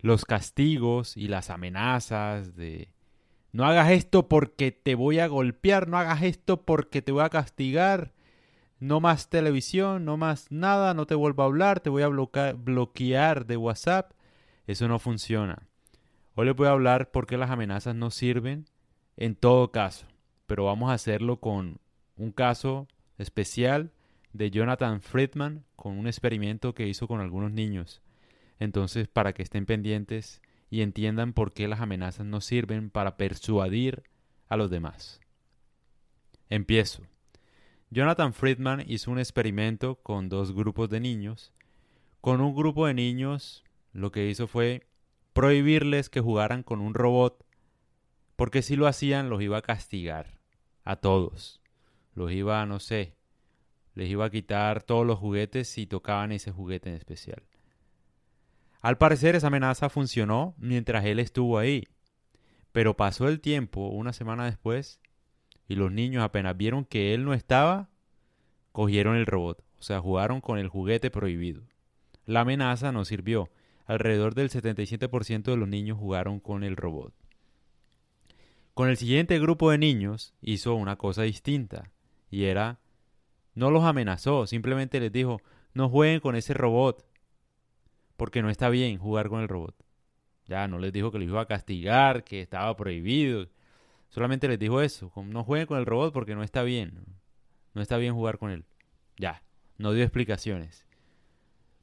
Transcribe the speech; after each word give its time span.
los 0.00 0.24
castigos 0.24 1.16
y 1.16 1.28
las 1.28 1.50
amenazas 1.50 2.54
de 2.56 2.92
no 3.52 3.64
hagas 3.64 3.90
esto 3.90 4.28
porque 4.28 4.72
te 4.72 4.94
voy 4.94 5.18
a 5.18 5.26
golpear, 5.26 5.88
no 5.88 5.98
hagas 5.98 6.22
esto 6.22 6.62
porque 6.62 7.02
te 7.02 7.12
voy 7.12 7.24
a 7.24 7.30
castigar, 7.30 8.12
no 8.78 9.00
más 9.00 9.30
televisión, 9.30 10.04
no 10.04 10.16
más 10.16 10.52
nada, 10.52 10.94
no 10.94 11.06
te 11.06 11.14
vuelvo 11.14 11.42
a 11.42 11.46
hablar, 11.46 11.80
te 11.80 11.90
voy 11.90 12.02
a 12.02 12.08
bloquear 12.08 13.46
de 13.46 13.56
WhatsApp. 13.56 14.12
Eso 14.66 14.86
no 14.86 14.98
funciona. 14.98 15.66
Hoy 16.34 16.46
les 16.46 16.54
voy 16.54 16.68
a 16.68 16.72
hablar 16.72 17.10
por 17.10 17.26
qué 17.26 17.36
las 17.38 17.50
amenazas 17.50 17.94
no 17.94 18.10
sirven 18.10 18.66
en 19.16 19.34
todo 19.34 19.72
caso, 19.72 20.06
pero 20.46 20.66
vamos 20.66 20.90
a 20.90 20.94
hacerlo 20.94 21.40
con 21.40 21.80
un 22.16 22.30
caso 22.30 22.86
especial 23.16 23.90
de 24.32 24.50
Jonathan 24.50 25.00
Friedman 25.00 25.64
con 25.74 25.98
un 25.98 26.06
experimento 26.06 26.74
que 26.74 26.86
hizo 26.86 27.08
con 27.08 27.20
algunos 27.20 27.50
niños. 27.50 28.02
Entonces, 28.58 29.08
para 29.08 29.32
que 29.32 29.42
estén 29.42 29.66
pendientes 29.66 30.42
y 30.70 30.82
entiendan 30.82 31.32
por 31.32 31.52
qué 31.52 31.68
las 31.68 31.80
amenazas 31.80 32.26
no 32.26 32.40
sirven 32.40 32.90
para 32.90 33.16
persuadir 33.16 34.02
a 34.48 34.56
los 34.56 34.70
demás. 34.70 35.20
Empiezo. 36.50 37.02
Jonathan 37.90 38.34
Friedman 38.34 38.84
hizo 38.86 39.10
un 39.10 39.18
experimento 39.18 39.96
con 39.96 40.28
dos 40.28 40.52
grupos 40.52 40.90
de 40.90 41.00
niños. 41.00 41.52
Con 42.20 42.40
un 42.40 42.54
grupo 42.54 42.86
de 42.86 42.94
niños 42.94 43.64
lo 43.92 44.12
que 44.12 44.28
hizo 44.28 44.46
fue 44.46 44.86
prohibirles 45.32 46.10
que 46.10 46.20
jugaran 46.20 46.62
con 46.62 46.80
un 46.80 46.94
robot, 46.94 47.46
porque 48.36 48.62
si 48.62 48.76
lo 48.76 48.86
hacían 48.86 49.30
los 49.30 49.40
iba 49.40 49.58
a 49.58 49.62
castigar 49.62 50.38
a 50.84 50.96
todos. 50.96 51.62
Los 52.14 52.32
iba, 52.32 52.64
no 52.66 52.80
sé, 52.80 53.14
les 53.94 54.10
iba 54.10 54.24
a 54.24 54.30
quitar 54.30 54.82
todos 54.82 55.06
los 55.06 55.18
juguetes 55.18 55.68
si 55.68 55.86
tocaban 55.86 56.32
ese 56.32 56.50
juguete 56.50 56.90
en 56.90 56.96
especial. 56.96 57.42
Al 58.80 58.98
parecer 58.98 59.34
esa 59.34 59.48
amenaza 59.48 59.88
funcionó 59.88 60.54
mientras 60.58 61.04
él 61.04 61.18
estuvo 61.18 61.58
ahí, 61.58 61.84
pero 62.72 62.96
pasó 62.96 63.28
el 63.28 63.40
tiempo 63.40 63.88
una 63.88 64.12
semana 64.12 64.44
después 64.44 65.00
y 65.66 65.74
los 65.74 65.92
niños 65.92 66.22
apenas 66.22 66.56
vieron 66.56 66.84
que 66.84 67.14
él 67.14 67.24
no 67.24 67.34
estaba, 67.34 67.88
cogieron 68.72 69.16
el 69.16 69.26
robot, 69.26 69.64
o 69.78 69.82
sea, 69.82 70.00
jugaron 70.00 70.40
con 70.40 70.58
el 70.58 70.68
juguete 70.68 71.10
prohibido. 71.10 71.62
La 72.24 72.40
amenaza 72.40 72.92
no 72.92 73.04
sirvió. 73.04 73.50
Alrededor 73.86 74.34
del 74.34 74.50
77% 74.50 75.44
de 75.44 75.56
los 75.56 75.66
niños 75.66 75.98
jugaron 75.98 76.40
con 76.40 76.62
el 76.62 76.76
robot. 76.76 77.14
Con 78.74 78.90
el 78.90 78.98
siguiente 78.98 79.38
grupo 79.40 79.70
de 79.70 79.78
niños 79.78 80.34
hizo 80.42 80.74
una 80.74 80.96
cosa 80.96 81.22
distinta, 81.22 81.90
y 82.30 82.44
era 82.44 82.80
no 83.54 83.70
los 83.70 83.82
amenazó, 83.82 84.46
simplemente 84.46 85.00
les 85.00 85.10
dijo, 85.10 85.40
no 85.74 85.88
jueguen 85.88 86.20
con 86.20 86.36
ese 86.36 86.54
robot, 86.54 87.04
porque 88.18 88.42
no 88.42 88.50
está 88.50 88.68
bien 88.68 88.98
jugar 88.98 89.28
con 89.28 89.40
el 89.40 89.48
robot. 89.48 89.76
Ya 90.46 90.66
no 90.66 90.80
les 90.80 90.92
dijo 90.92 91.12
que 91.12 91.18
lo 91.18 91.24
iba 91.24 91.40
a 91.40 91.46
castigar, 91.46 92.24
que 92.24 92.40
estaba 92.40 92.76
prohibido. 92.76 93.48
Solamente 94.08 94.48
les 94.48 94.58
dijo 94.58 94.82
eso, 94.82 95.12
no 95.24 95.44
jueguen 95.44 95.68
con 95.68 95.78
el 95.78 95.86
robot 95.86 96.12
porque 96.12 96.34
no 96.34 96.42
está 96.42 96.64
bien. 96.64 97.04
No 97.74 97.80
está 97.80 97.96
bien 97.96 98.14
jugar 98.14 98.38
con 98.38 98.50
él. 98.50 98.64
Ya, 99.18 99.44
no 99.76 99.92
dio 99.92 100.02
explicaciones. 100.02 100.84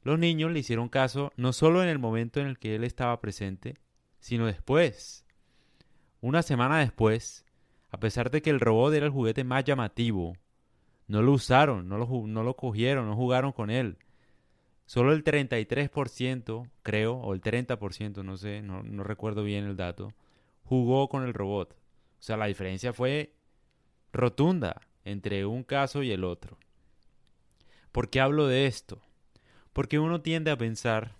Los 0.02 0.18
niños 0.18 0.52
le 0.52 0.58
hicieron 0.58 0.90
caso 0.90 1.32
no 1.36 1.54
solo 1.54 1.82
en 1.82 1.88
el 1.88 1.98
momento 1.98 2.38
en 2.38 2.48
el 2.48 2.58
que 2.58 2.74
él 2.74 2.84
estaba 2.84 3.18
presente, 3.18 3.78
sino 4.20 4.44
después. 4.44 5.24
Una 6.20 6.42
semana 6.42 6.80
después, 6.80 7.46
a 7.88 7.98
pesar 7.98 8.30
de 8.30 8.42
que 8.42 8.50
el 8.50 8.60
robot 8.60 8.92
era 8.92 9.06
el 9.06 9.12
juguete 9.12 9.42
más 9.42 9.64
llamativo, 9.64 10.36
no 11.08 11.22
lo 11.22 11.32
usaron, 11.32 11.88
no 11.88 11.96
lo, 11.96 12.06
no 12.26 12.42
lo 12.42 12.56
cogieron, 12.56 13.08
no 13.08 13.16
jugaron 13.16 13.52
con 13.52 13.70
él. 13.70 13.96
Solo 14.86 15.12
el 15.12 15.24
33%, 15.24 16.70
creo, 16.82 17.14
o 17.16 17.34
el 17.34 17.40
30%, 17.40 18.24
no 18.24 18.36
sé, 18.36 18.62
no, 18.62 18.82
recuerdo 19.02 19.42
bien 19.42 19.64
el 19.64 19.76
dato, 19.76 20.12
jugó 20.64 21.08
con 21.08 21.24
el 21.24 21.34
robot. 21.34 21.72
O 21.72 22.22
sea, 22.22 22.36
la 22.36 22.46
diferencia 22.46 22.92
fue 22.92 23.34
rotunda 24.12 24.80
entre 25.04 25.44
un 25.44 25.64
caso 25.64 26.02
y 26.02 26.12
el 26.12 26.24
otro. 26.24 26.56
¿Por 27.92 28.10
qué 28.10 28.20
hablo 28.20 28.46
de 28.46 28.66
esto? 28.66 29.02
Porque 29.72 29.98
uno 29.98 30.22
tiende 30.22 30.50
a 30.50 30.56
pensar 30.56 31.16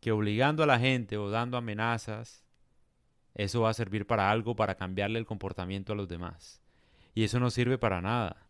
que 0.00 0.12
obligando 0.12 0.62
a 0.62 0.66
la 0.66 0.78
gente 0.78 1.16
o 1.16 1.30
dando 1.30 1.56
amenazas, 1.56 2.44
eso 3.34 3.62
va 3.62 3.70
a 3.70 3.74
servir 3.74 4.06
para 4.06 4.30
algo, 4.30 4.54
para 4.54 4.74
cambiarle 4.74 5.18
el 5.18 5.26
comportamiento 5.26 5.92
a 5.92 5.96
los 5.96 6.08
demás. 6.08 6.60
Y 7.14 7.24
eso 7.24 7.40
no 7.40 7.50
sirve 7.50 7.78
para 7.78 8.00
nada 8.00 8.44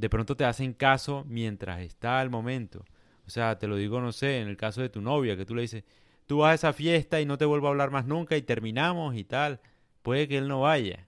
de 0.00 0.08
pronto 0.08 0.34
te 0.34 0.46
hacen 0.46 0.72
caso 0.72 1.24
mientras 1.28 1.80
está 1.80 2.22
el 2.22 2.30
momento. 2.30 2.86
O 3.30 3.32
sea, 3.32 3.60
te 3.60 3.68
lo 3.68 3.76
digo, 3.76 4.00
no 4.00 4.10
sé, 4.10 4.40
en 4.40 4.48
el 4.48 4.56
caso 4.56 4.80
de 4.82 4.88
tu 4.88 5.00
novia, 5.00 5.36
que 5.36 5.46
tú 5.46 5.54
le 5.54 5.62
dices, 5.62 5.84
tú 6.26 6.38
vas 6.38 6.50
a 6.50 6.54
esa 6.54 6.72
fiesta 6.72 7.20
y 7.20 7.26
no 7.26 7.38
te 7.38 7.44
vuelvo 7.44 7.68
a 7.68 7.70
hablar 7.70 7.92
más 7.92 8.04
nunca 8.04 8.36
y 8.36 8.42
terminamos 8.42 9.14
y 9.14 9.22
tal. 9.22 9.60
Puede 10.02 10.26
que 10.26 10.36
él 10.36 10.48
no 10.48 10.62
vaya. 10.62 11.06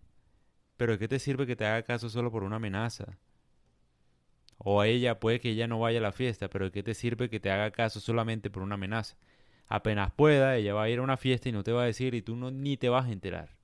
Pero 0.76 1.00
¿qué 1.00 1.08
te 1.08 1.18
sirve 1.18 1.48
que 1.48 1.56
te 1.56 1.66
haga 1.66 1.82
caso 1.82 2.08
solo 2.08 2.30
por 2.30 2.44
una 2.44 2.56
amenaza? 2.56 3.18
O 4.56 4.80
a 4.80 4.86
ella, 4.86 5.18
puede 5.18 5.40
que 5.40 5.50
ella 5.50 5.66
no 5.66 5.80
vaya 5.80 5.98
a 5.98 6.02
la 6.02 6.12
fiesta, 6.12 6.48
pero 6.48 6.70
¿qué 6.70 6.84
te 6.84 6.94
sirve 6.94 7.28
que 7.28 7.40
te 7.40 7.50
haga 7.50 7.72
caso 7.72 7.98
solamente 7.98 8.50
por 8.50 8.62
una 8.62 8.76
amenaza? 8.76 9.16
Apenas 9.66 10.12
pueda, 10.12 10.54
ella 10.56 10.74
va 10.74 10.84
a 10.84 10.90
ir 10.90 11.00
a 11.00 11.02
una 11.02 11.16
fiesta 11.16 11.48
y 11.48 11.52
no 11.52 11.64
te 11.64 11.72
va 11.72 11.82
a 11.82 11.86
decir 11.86 12.14
y 12.14 12.22
tú 12.22 12.36
no, 12.36 12.52
ni 12.52 12.76
te 12.76 12.88
vas 12.88 13.06
a 13.06 13.10
enterar. 13.10 13.56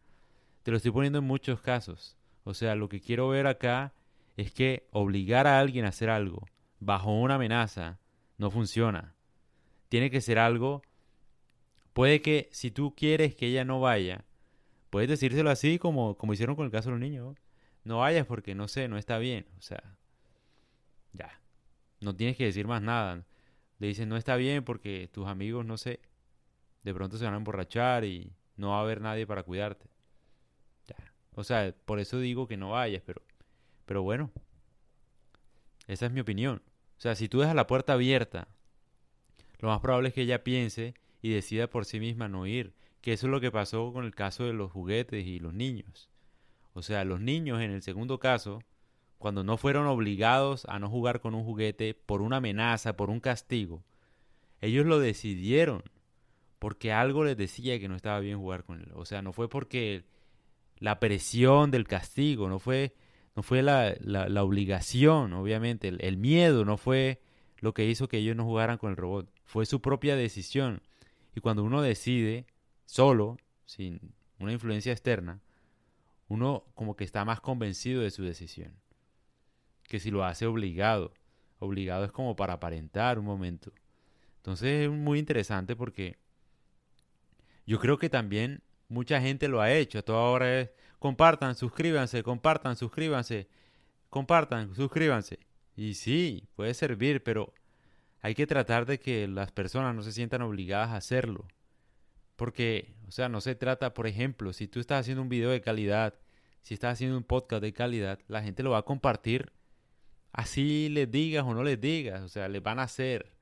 Te 0.65 0.73
lo 0.73 0.79
estoy 0.79 0.91
poniendo 0.91 1.21
en 1.21 1.27
muchos 1.27 1.61
casos. 1.61 2.17
O 2.43 2.55
sea, 2.55 2.75
lo 2.75 2.89
que 2.89 3.01
quiero 3.01 3.29
ver 3.29 3.47
acá 3.47 3.93
es 4.37 4.51
que 4.51 4.89
obligar 4.91 5.47
a 5.47 5.61
alguien 5.61 5.85
a 5.85 5.91
hacer 5.91 6.11
algo 6.11 6.45
bajo 6.81 7.13
una 7.13 7.37
amenaza 7.37 8.01
no 8.39 8.51
funciona. 8.51 9.15
Tiene 9.89 10.11
que 10.11 10.21
ser 10.21 10.39
algo... 10.39 10.83
Puede 11.93 12.23
que 12.23 12.49
si 12.53 12.71
tú 12.71 12.95
quieres 12.95 13.35
que 13.35 13.47
ella 13.47 13.65
no 13.65 13.81
vaya, 13.81 14.25
puedes 14.91 15.09
decírselo 15.09 15.51
así 15.51 15.81
como, 15.81 16.17
como 16.17 16.33
hicieron 16.33 16.55
con 16.55 16.65
el 16.65 16.71
caso 16.71 16.89
de 16.89 16.93
los 16.93 17.01
niños. 17.01 17.37
No 17.83 17.99
vayas 17.99 18.25
porque 18.25 18.55
no 18.55 18.69
sé, 18.69 18.87
no 18.87 18.99
está 18.99 19.19
bien. 19.19 19.47
O 19.59 19.63
sea, 19.63 19.83
ya. 21.13 21.41
No 22.01 22.15
tienes 22.15 22.37
que 22.37 22.45
decir 22.45 22.69
más 22.69 22.83
nada. 22.83 23.25
Le 23.81 23.89
dicen 23.89 24.09
no 24.09 24.17
está 24.17 24.37
bien 24.37 24.65
porque 24.65 25.09
tus 25.13 25.27
amigos, 25.27 25.67
no 25.67 25.77
sé, 25.77 26.01
de 26.85 26.95
pronto 26.95 27.19
se 27.19 27.25
van 27.25 27.35
a 27.35 27.39
emborrachar 27.39 28.05
y 28.05 28.33
no 28.57 28.71
va 28.71 28.79
a 28.79 28.83
haber 28.83 29.01
nadie 29.01 29.27
para 29.27 29.43
cuidarte. 29.43 29.87
Ya. 30.87 31.13
O 31.35 31.43
sea, 31.43 31.75
por 31.85 31.99
eso 31.99 32.21
digo 32.21 32.47
que 32.47 32.57
no 32.57 32.71
vayas, 32.71 33.03
pero 33.05 33.23
pero 33.89 34.03
bueno, 34.03 34.31
esa 35.87 36.05
es 36.05 36.13
mi 36.13 36.21
opinión. 36.21 36.61
O 36.99 37.01
sea, 37.01 37.15
si 37.15 37.29
tú 37.29 37.41
dejas 37.41 37.55
la 37.55 37.67
puerta 37.67 37.93
abierta, 37.93 38.49
lo 39.61 39.69
más 39.69 39.81
probable 39.81 40.09
es 40.09 40.15
que 40.15 40.23
ella 40.23 40.43
piense 40.43 40.95
y 41.23 41.31
decida 41.31 41.69
por 41.69 41.85
sí 41.85 42.01
misma 42.01 42.29
no 42.29 42.47
ir. 42.47 42.75
Que 43.01 43.13
eso 43.13 43.27
es 43.27 43.31
lo 43.31 43.41
que 43.41 43.53
pasó 43.53 43.93
con 43.93 44.05
el 44.05 44.15
caso 44.15 44.45
de 44.45 44.53
los 44.53 44.73
juguetes 44.73 45.25
y 45.25 45.39
los 45.39 45.55
niños. 45.55 46.09
O 46.73 46.83
sea, 46.83 47.05
los 47.05 47.21
niños 47.21 47.61
en 47.61 47.71
el 47.71 47.83
segundo 47.83 48.19
caso, 48.19 48.63
cuando 49.19 49.45
no 49.45 49.57
fueron 49.57 49.87
obligados 49.87 50.65
a 50.69 50.79
no 50.81 50.89
jugar 50.89 51.21
con 51.21 51.35
un 51.35 51.45
juguete 51.45 51.95
por 51.95 52.21
una 52.21 52.39
amenaza, 52.39 52.97
por 52.97 53.11
un 53.11 53.21
castigo, 53.21 53.85
ellos 54.61 54.85
lo 54.85 54.99
decidieron 54.99 55.85
porque 56.59 56.93
algo 56.93 57.25
les 57.25 57.37
decía 57.37 57.79
que 57.79 57.89
no 57.89 57.95
estaba 57.95 58.19
bien 58.19 58.39
jugar 58.39 58.65
con 58.65 58.81
él. 58.81 58.91
O 58.95 59.05
sea, 59.05 59.23
no 59.23 59.33
fue 59.33 59.49
porque 59.49 60.05
la 60.79 60.99
presión 60.99 61.71
del 61.71 61.87
castigo, 61.87 62.49
no 62.49 62.59
fue 62.59 62.95
no 63.39 63.45
fue 63.45 63.63
la, 63.63 63.95
la, 64.01 64.43
obligación, 64.43 65.33
obviamente, 65.33 65.87
el, 65.87 66.17
miedo 66.17 66.65
no 66.65 66.77
fue 66.77 67.21
lo 67.61 67.73
que 67.73 67.85
hizo 67.85 68.09
que 68.09 68.17
ellos 68.17 68.35
no 68.35 68.45
jugaran 68.45 68.79
con 68.79 68.91
el 68.91 68.97
robot, 68.97 69.31
fue 69.45 69.65
su 69.65 69.81
propia 69.81 70.17
decisión. 70.17 70.83
Y 71.37 71.41
cuando 71.41 71.63
uno 71.63 71.81
decide 71.81 72.47
solo, 72.85 73.37
sin 73.65 74.01
una 74.41 74.51
influencia 74.51 74.91
externa, 74.91 75.41
uno 76.27 76.65
como 76.75 76.97
que 76.97 77.05
está 77.05 77.25
más 77.25 77.41
convencido 77.41 78.03
de 78.03 78.11
su 78.11 78.25
decisión 78.25 78.73
que 79.85 80.01
si 80.01 80.11
lo 80.11 80.25
hace 80.25 80.45
obligado. 80.45 81.15
Obligado 81.61 82.05
es 82.05 82.11
como 82.11 82.35
para 82.35 82.55
aparentar 82.55 83.21
un 83.21 83.25
momento. 83.25 83.71
Entonces 84.39 84.87
es 84.87 84.91
muy 84.91 85.21
interesante 85.21 85.77
porque 85.77 86.17
yo 87.67 87.79
creo 87.79 87.99
que 87.99 88.11
también 88.11 88.63
mucha 88.89 89.21
gente 89.21 89.47
lo 89.47 89.61
ha 89.61 89.71
hecho. 89.71 90.01
A 90.01 90.03
toda 90.03 90.23
hora 90.23 90.61
es 90.61 90.71
compartan, 90.99 91.55
suscríbanse, 91.55 92.23
compartan, 92.23 92.77
suscríbanse, 92.77 93.49
compartan, 94.11 94.75
suscríbanse. 94.75 95.39
Y 95.77 95.95
sí, 95.95 96.49
puede 96.57 96.75
servir, 96.75 97.23
pero 97.23 97.53
hay 98.21 98.35
que 98.35 98.47
tratar 98.47 98.87
de 98.87 98.99
que 98.99 99.29
las 99.29 99.53
personas 99.53 99.95
no 99.95 100.03
se 100.03 100.13
sientan 100.13 100.43
obligadas 100.43 100.91
a 100.91 100.97
hacerlo. 100.97 101.47
Porque, 102.37 102.95
o 103.07 103.11
sea, 103.11 103.29
no 103.29 103.41
se 103.41 103.55
trata, 103.55 103.95
por 103.95 104.07
ejemplo, 104.07 104.53
si 104.53 104.69
tú 104.69 104.81
estás 104.81 105.01
haciendo 105.01 105.23
un 105.23 105.29
video 105.29 105.51
de 105.51 105.61
calidad, 105.61 106.15
si 106.63 106.75
estás 106.75 106.95
haciendo 106.95 107.17
un 107.17 107.25
podcast 107.25 107.63
de 107.63 107.73
calidad, 107.73 108.19
la 108.29 108.43
gente 108.43 108.63
lo 108.63 108.71
va 108.71 108.79
a 108.79 108.83
compartir 108.83 109.53
así 110.33 110.89
les 110.89 111.11
digas 111.11 111.45
o 111.45 111.53
no 111.53 111.65
les 111.65 111.81
digas, 111.81 112.23
o 112.23 112.29
sea, 112.29 112.49
les 112.49 112.63
van 112.63 112.79
a 112.79 112.85
hacer, 112.85 113.33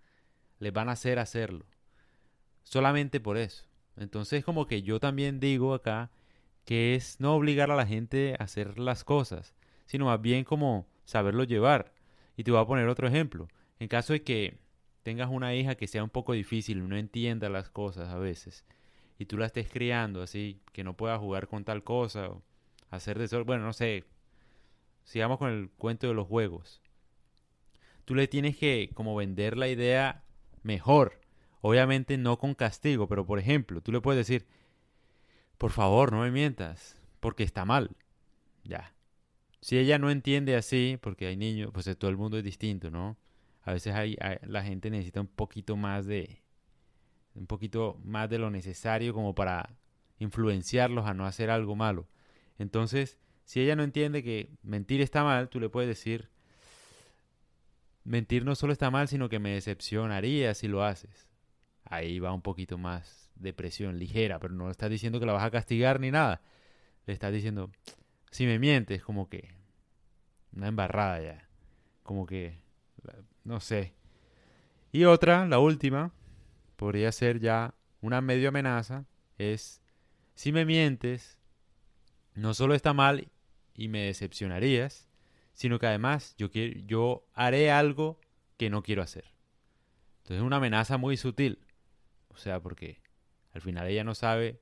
les 0.58 0.72
van 0.72 0.88
a 0.88 0.92
hacer 0.92 1.18
hacerlo. 1.18 1.66
Solamente 2.62 3.20
por 3.20 3.36
eso. 3.36 3.66
Entonces, 3.96 4.44
como 4.44 4.66
que 4.66 4.82
yo 4.82 4.98
también 4.98 5.38
digo 5.38 5.74
acá 5.74 6.10
que 6.66 6.94
es 6.96 7.20
no 7.20 7.34
obligar 7.34 7.70
a 7.70 7.76
la 7.76 7.86
gente 7.86 8.34
a 8.38 8.44
hacer 8.44 8.78
las 8.78 9.04
cosas, 9.04 9.54
sino 9.86 10.06
más 10.06 10.20
bien 10.20 10.44
como 10.44 10.86
saberlo 11.04 11.44
llevar. 11.44 11.94
Y 12.36 12.44
te 12.44 12.50
voy 12.50 12.60
a 12.60 12.66
poner 12.66 12.88
otro 12.88 13.08
ejemplo. 13.08 13.48
En 13.78 13.88
caso 13.88 14.12
de 14.12 14.22
que 14.22 14.58
tengas 15.02 15.30
una 15.30 15.54
hija 15.54 15.76
que 15.76 15.86
sea 15.86 16.02
un 16.02 16.10
poco 16.10 16.32
difícil, 16.32 16.86
no 16.86 16.96
entienda 16.96 17.48
las 17.48 17.70
cosas 17.70 18.08
a 18.10 18.18
veces, 18.18 18.64
y 19.18 19.26
tú 19.26 19.38
la 19.38 19.46
estés 19.46 19.70
criando 19.70 20.20
así, 20.20 20.60
que 20.72 20.82
no 20.82 20.96
pueda 20.96 21.16
jugar 21.18 21.46
con 21.46 21.64
tal 21.64 21.84
cosa, 21.84 22.28
o 22.28 22.42
hacer 22.90 23.16
de 23.18 23.42
bueno, 23.42 23.64
no 23.64 23.72
sé, 23.72 24.04
sigamos 25.04 25.38
con 25.38 25.50
el 25.50 25.70
cuento 25.70 26.08
de 26.08 26.14
los 26.14 26.26
juegos. 26.26 26.82
Tú 28.04 28.16
le 28.16 28.26
tienes 28.26 28.56
que 28.56 28.90
como 28.94 29.14
vender 29.14 29.56
la 29.56 29.68
idea 29.68 30.24
mejor, 30.64 31.20
obviamente 31.60 32.18
no 32.18 32.38
con 32.38 32.54
castigo, 32.54 33.06
pero 33.06 33.24
por 33.24 33.38
ejemplo, 33.38 33.80
tú 33.80 33.92
le 33.92 34.00
puedes 34.00 34.26
decir, 34.26 34.46
por 35.58 35.70
favor, 35.70 36.12
no 36.12 36.20
me 36.20 36.30
mientas, 36.30 37.00
porque 37.20 37.44
está 37.44 37.64
mal. 37.64 37.90
Ya. 38.64 38.94
Si 39.60 39.78
ella 39.78 39.98
no 39.98 40.10
entiende 40.10 40.56
así, 40.56 40.98
porque 41.00 41.26
hay 41.26 41.36
niños, 41.36 41.70
pues 41.72 41.88
todo 41.98 42.10
el 42.10 42.16
mundo 42.16 42.38
es 42.38 42.44
distinto, 42.44 42.90
¿no? 42.90 43.16
A 43.62 43.72
veces 43.72 43.94
hay, 43.94 44.16
la 44.42 44.62
gente 44.62 44.90
necesita 44.90 45.20
un 45.20 45.26
poquito 45.26 45.76
más 45.76 46.06
de, 46.06 46.42
un 47.34 47.46
poquito 47.46 47.98
más 48.04 48.30
de 48.30 48.38
lo 48.38 48.50
necesario 48.50 49.12
como 49.12 49.34
para 49.34 49.76
influenciarlos 50.18 51.06
a 51.06 51.14
no 51.14 51.26
hacer 51.26 51.50
algo 51.50 51.74
malo. 51.74 52.06
Entonces, 52.58 53.18
si 53.44 53.60
ella 53.60 53.76
no 53.76 53.82
entiende 53.82 54.22
que 54.22 54.50
mentir 54.62 55.00
está 55.00 55.24
mal, 55.24 55.48
tú 55.48 55.60
le 55.60 55.68
puedes 55.68 55.88
decir, 55.88 56.30
mentir 58.04 58.44
no 58.44 58.54
solo 58.54 58.72
está 58.72 58.90
mal, 58.90 59.08
sino 59.08 59.28
que 59.28 59.38
me 59.38 59.50
decepcionaría 59.50 60.54
si 60.54 60.68
lo 60.68 60.84
haces. 60.84 61.28
Ahí 61.88 62.18
va 62.18 62.32
un 62.32 62.42
poquito 62.42 62.78
más 62.78 63.30
de 63.36 63.52
presión 63.52 63.98
ligera, 63.98 64.38
pero 64.38 64.54
no 64.54 64.66
le 64.66 64.72
estás 64.72 64.90
diciendo 64.90 65.20
que 65.20 65.26
la 65.26 65.32
vas 65.32 65.44
a 65.44 65.50
castigar 65.50 66.00
ni 66.00 66.10
nada. 66.10 66.42
Le 67.06 67.12
estás 67.12 67.32
diciendo, 67.32 67.70
si 68.30 68.46
me 68.46 68.58
mientes, 68.58 69.02
como 69.02 69.28
que 69.28 69.54
una 70.52 70.68
embarrada 70.68 71.20
ya. 71.20 71.48
Como 72.02 72.26
que, 72.26 72.58
no 73.44 73.60
sé. 73.60 73.94
Y 74.92 75.04
otra, 75.04 75.46
la 75.46 75.58
última, 75.58 76.12
podría 76.76 77.12
ser 77.12 77.40
ya 77.40 77.74
una 78.00 78.20
medio 78.20 78.48
amenaza, 78.48 79.06
es, 79.38 79.82
si 80.34 80.52
me 80.52 80.64
mientes, 80.64 81.38
no 82.34 82.54
solo 82.54 82.74
está 82.74 82.92
mal 82.92 83.28
y 83.74 83.88
me 83.88 84.02
decepcionarías, 84.02 85.08
sino 85.52 85.78
que 85.78 85.86
además 85.86 86.34
yo, 86.36 86.48
yo 86.48 87.26
haré 87.34 87.70
algo 87.70 88.18
que 88.56 88.70
no 88.70 88.82
quiero 88.82 89.02
hacer. 89.02 89.24
Entonces 90.18 90.38
es 90.38 90.42
una 90.42 90.56
amenaza 90.56 90.96
muy 90.96 91.16
sutil. 91.16 91.58
O 92.36 92.38
sea, 92.38 92.60
porque 92.60 93.00
al 93.54 93.62
final 93.62 93.86
ella 93.88 94.04
no 94.04 94.14
sabe, 94.14 94.60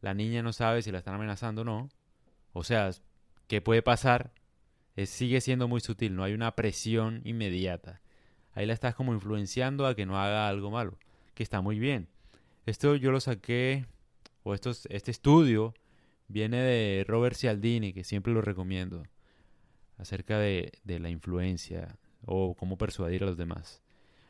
la 0.00 0.14
niña 0.14 0.42
no 0.42 0.54
sabe 0.54 0.80
si 0.80 0.90
la 0.90 0.98
están 0.98 1.14
amenazando 1.14 1.60
o 1.62 1.64
no. 1.64 1.90
O 2.54 2.64
sea, 2.64 2.90
¿qué 3.46 3.60
puede 3.60 3.82
pasar? 3.82 4.32
Sigue 5.04 5.42
siendo 5.42 5.68
muy 5.68 5.80
sutil, 5.80 6.16
no 6.16 6.24
hay 6.24 6.32
una 6.32 6.56
presión 6.56 7.20
inmediata. 7.24 8.00
Ahí 8.54 8.64
la 8.64 8.72
estás 8.72 8.94
como 8.94 9.12
influenciando 9.12 9.86
a 9.86 9.94
que 9.94 10.06
no 10.06 10.18
haga 10.18 10.48
algo 10.48 10.70
malo, 10.70 10.98
que 11.34 11.42
está 11.42 11.60
muy 11.60 11.78
bien. 11.78 12.08
Esto 12.64 12.96
yo 12.96 13.12
lo 13.12 13.20
saqué, 13.20 13.86
o 14.42 14.54
esto, 14.54 14.70
este 14.88 15.10
estudio 15.10 15.74
viene 16.26 16.56
de 16.56 17.04
Robert 17.06 17.36
Cialdini, 17.36 17.92
que 17.92 18.02
siempre 18.02 18.32
lo 18.32 18.40
recomiendo, 18.40 19.04
acerca 19.98 20.38
de, 20.38 20.72
de 20.84 20.98
la 21.00 21.10
influencia 21.10 21.98
o 22.24 22.54
cómo 22.54 22.78
persuadir 22.78 23.22
a 23.22 23.26
los 23.26 23.36
demás. 23.36 23.82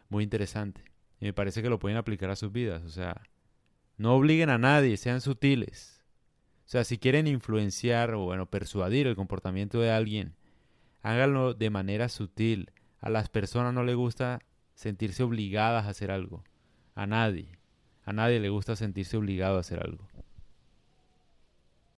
Muy 0.08 0.24
interesante. 0.24 0.82
Y 1.20 1.26
me 1.26 1.32
parece 1.32 1.62
que 1.62 1.70
lo 1.70 1.78
pueden 1.78 1.98
aplicar 1.98 2.30
a 2.30 2.36
sus 2.36 2.52
vidas. 2.52 2.82
O 2.84 2.90
sea, 2.90 3.22
no 3.96 4.14
obliguen 4.14 4.50
a 4.50 4.58
nadie, 4.58 4.96
sean 4.96 5.20
sutiles. 5.20 6.04
O 6.66 6.70
sea, 6.70 6.84
si 6.84 6.98
quieren 6.98 7.26
influenciar 7.26 8.14
o, 8.14 8.24
bueno, 8.24 8.46
persuadir 8.46 9.06
el 9.06 9.16
comportamiento 9.16 9.80
de 9.80 9.90
alguien, 9.90 10.34
háganlo 11.02 11.54
de 11.54 11.70
manera 11.70 12.08
sutil. 12.08 12.70
A 13.00 13.10
las 13.10 13.28
personas 13.28 13.72
no 13.74 13.84
les 13.84 13.96
gusta 13.96 14.40
sentirse 14.74 15.22
obligadas 15.22 15.86
a 15.86 15.90
hacer 15.90 16.10
algo. 16.10 16.44
A 16.94 17.06
nadie. 17.06 17.58
A 18.04 18.12
nadie 18.12 18.40
le 18.40 18.48
gusta 18.48 18.76
sentirse 18.76 19.16
obligado 19.16 19.56
a 19.56 19.60
hacer 19.60 19.80
algo. 19.80 20.08